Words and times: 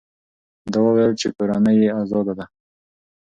ده 0.71 0.77
وویل 0.85 1.11
چې 1.21 1.27
کورنۍ 1.35 1.77
یې 1.83 1.91
ازاده 2.01 2.33
ده. 2.39 2.45